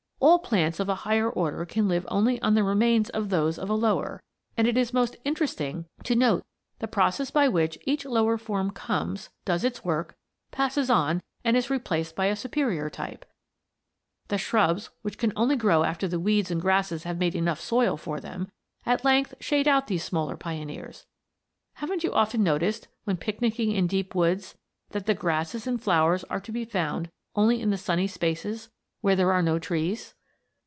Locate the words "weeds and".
16.19-16.61